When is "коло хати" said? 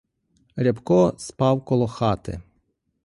1.65-2.39